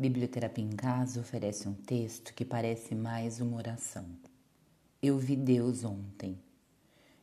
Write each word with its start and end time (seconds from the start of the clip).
Biblioterapia 0.00 0.64
em 0.64 0.70
Casa 0.70 1.20
oferece 1.20 1.68
um 1.68 1.74
texto 1.74 2.32
que 2.32 2.42
parece 2.42 2.94
mais 2.94 3.38
uma 3.38 3.58
oração. 3.58 4.06
Eu 5.02 5.18
vi 5.18 5.36
Deus 5.36 5.84
ontem. 5.84 6.38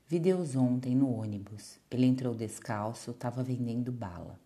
Vi 0.07 0.19
Deus 0.19 0.55
ontem 0.55 0.93
no 0.93 1.11
ônibus. 1.11 1.79
Ele 1.89 2.05
entrou 2.05 2.35
descalço, 2.35 3.09
estava 3.09 3.41
vendendo 3.41 3.91
bala. 3.91 4.39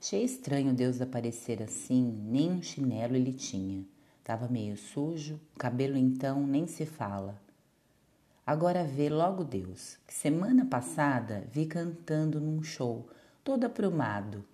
Achei 0.00 0.22
estranho 0.22 0.72
Deus 0.72 1.00
aparecer 1.00 1.60
assim, 1.64 2.16
nem 2.24 2.52
um 2.52 2.62
chinelo 2.62 3.16
ele 3.16 3.32
tinha. 3.32 3.84
Tava 4.22 4.46
meio 4.46 4.76
sujo, 4.76 5.40
cabelo 5.58 5.96
então 5.96 6.46
nem 6.46 6.68
se 6.68 6.86
fala. 6.86 7.42
Agora 8.46 8.84
vê 8.84 9.08
logo 9.08 9.42
Deus, 9.42 9.98
semana 10.06 10.64
passada 10.64 11.44
vi 11.50 11.66
cantando 11.66 12.40
num 12.40 12.62
show, 12.62 13.08
todo 13.42 13.64
aprumado. 13.64 14.44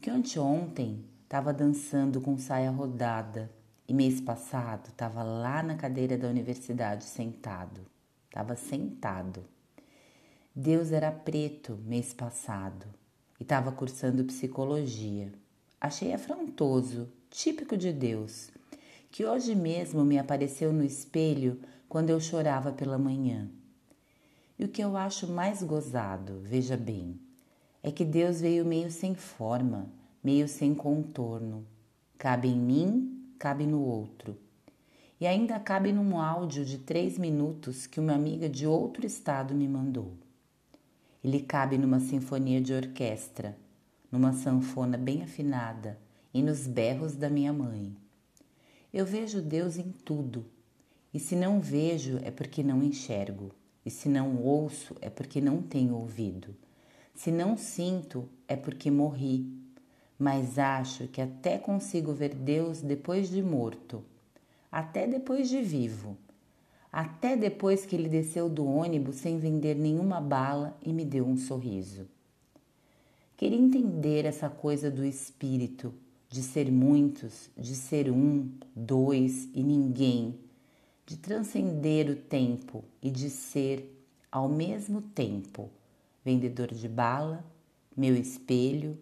Que 0.00 0.08
anteontem 0.08 1.04
estava 1.28 1.52
dançando 1.52 2.22
com 2.22 2.38
saia 2.38 2.70
rodada 2.70 3.50
e 3.86 3.92
mês 3.92 4.18
passado 4.18 4.88
estava 4.88 5.22
lá 5.22 5.62
na 5.62 5.76
cadeira 5.76 6.16
da 6.16 6.26
universidade 6.26 7.04
sentado. 7.04 7.82
Estava 8.28 8.56
sentado. 8.56 9.44
Deus 10.56 10.90
era 10.90 11.12
preto 11.12 11.78
mês 11.84 12.14
passado 12.14 12.86
e 13.38 13.42
estava 13.42 13.70
cursando 13.70 14.24
psicologia. 14.24 15.30
Achei 15.78 16.14
afrontoso, 16.14 17.12
típico 17.28 17.76
de 17.76 17.92
Deus, 17.92 18.50
que 19.10 19.26
hoje 19.26 19.54
mesmo 19.54 20.06
me 20.06 20.18
apareceu 20.18 20.72
no 20.72 20.82
espelho 20.82 21.60
quando 21.90 22.08
eu 22.08 22.18
chorava 22.18 22.72
pela 22.72 22.96
manhã. 22.96 23.50
E 24.58 24.64
o 24.64 24.68
que 24.68 24.82
eu 24.82 24.96
acho 24.96 25.26
mais 25.28 25.62
gozado, 25.62 26.40
veja 26.40 26.74
bem, 26.74 27.20
é 27.82 27.90
que 27.90 28.02
Deus 28.02 28.40
veio 28.40 28.64
meio 28.64 28.90
sem 28.90 29.14
forma, 29.14 29.97
meio 30.22 30.48
sem 30.48 30.74
contorno. 30.74 31.66
Cabe 32.16 32.48
em 32.48 32.58
mim, 32.58 33.32
cabe 33.38 33.66
no 33.66 33.80
outro. 33.80 34.36
E 35.20 35.26
ainda 35.26 35.58
cabe 35.58 35.92
num 35.92 36.18
áudio 36.20 36.64
de 36.64 36.78
três 36.78 37.18
minutos 37.18 37.86
que 37.86 37.98
uma 37.98 38.14
amiga 38.14 38.48
de 38.48 38.66
outro 38.66 39.04
estado 39.04 39.54
me 39.54 39.66
mandou. 39.66 40.12
Ele 41.22 41.40
cabe 41.40 41.76
numa 41.76 41.98
sinfonia 41.98 42.60
de 42.60 42.72
orquestra, 42.72 43.56
numa 44.10 44.32
sanfona 44.32 44.96
bem 44.96 45.22
afinada 45.22 45.98
e 46.32 46.42
nos 46.42 46.66
berros 46.66 47.16
da 47.16 47.28
minha 47.28 47.52
mãe. 47.52 47.96
Eu 48.92 49.04
vejo 49.04 49.42
Deus 49.42 49.76
em 49.76 49.90
tudo, 49.90 50.46
e 51.12 51.18
se 51.18 51.34
não 51.34 51.60
vejo 51.60 52.18
é 52.22 52.30
porque 52.30 52.62
não 52.62 52.82
enxergo, 52.82 53.52
e 53.84 53.90
se 53.90 54.08
não 54.08 54.36
ouço 54.36 54.94
é 55.00 55.10
porque 55.10 55.40
não 55.40 55.60
tenho 55.60 55.94
ouvido, 55.96 56.54
se 57.14 57.30
não 57.32 57.56
sinto 57.56 58.28
é 58.46 58.54
porque 58.54 58.90
morri 58.90 59.46
mas 60.18 60.58
acho 60.58 61.06
que 61.06 61.20
até 61.20 61.56
consigo 61.58 62.12
ver 62.12 62.34
Deus 62.34 62.80
depois 62.80 63.30
de 63.30 63.42
morto, 63.42 64.02
até 64.70 65.06
depois 65.06 65.48
de 65.48 65.62
vivo, 65.62 66.16
até 66.92 67.36
depois 67.36 67.86
que 67.86 67.94
ele 67.94 68.08
desceu 68.08 68.48
do 68.48 68.66
ônibus 68.66 69.16
sem 69.16 69.38
vender 69.38 69.76
nenhuma 69.76 70.20
bala 70.20 70.76
e 70.84 70.92
me 70.92 71.04
deu 71.04 71.24
um 71.24 71.36
sorriso. 71.36 72.06
Queria 73.36 73.58
entender 73.58 74.24
essa 74.24 74.50
coisa 74.50 74.90
do 74.90 75.04
espírito, 75.04 75.94
de 76.28 76.42
ser 76.42 76.70
muitos, 76.72 77.48
de 77.56 77.74
ser 77.76 78.10
um, 78.10 78.50
dois 78.74 79.48
e 79.54 79.62
ninguém, 79.62 80.34
de 81.06 81.16
transcender 81.16 82.10
o 82.10 82.16
tempo 82.16 82.84
e 83.00 83.10
de 83.10 83.30
ser, 83.30 83.96
ao 84.30 84.48
mesmo 84.48 85.00
tempo, 85.00 85.70
vendedor 86.24 86.74
de 86.74 86.88
bala, 86.88 87.44
meu 87.96 88.14
espelho, 88.16 88.98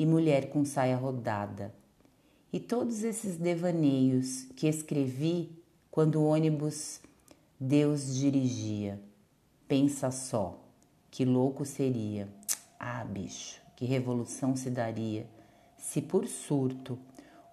e 0.00 0.06
mulher 0.06 0.48
com 0.48 0.64
saia 0.64 0.96
rodada. 0.96 1.74
E 2.50 2.58
todos 2.58 3.04
esses 3.04 3.36
devaneios 3.36 4.44
que 4.56 4.66
escrevi 4.66 5.50
quando 5.90 6.16
o 6.16 6.24
ônibus 6.24 7.02
Deus 7.60 8.16
dirigia. 8.16 8.98
Pensa 9.68 10.10
só, 10.10 10.58
que 11.10 11.22
louco 11.26 11.66
seria. 11.66 12.30
Ah, 12.78 13.04
bicho, 13.04 13.60
que 13.76 13.84
revolução 13.84 14.56
se 14.56 14.70
daria 14.70 15.26
se 15.76 16.00
por 16.00 16.26
surto 16.26 16.98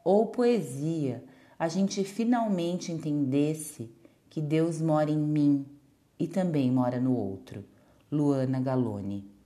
ou 0.02 0.28
poesia 0.28 1.22
a 1.60 1.68
gente 1.68 2.02
finalmente 2.06 2.94
entendesse 2.94 3.92
que 4.30 4.40
Deus 4.40 4.80
mora 4.80 5.12
em 5.12 5.20
mim 5.20 5.66
e 6.18 6.30
também 6.30 6.72
mora 6.72 6.98
no 6.98 7.14
outro. 7.14 7.66
Luana 8.10 8.62
Galone 8.62 9.37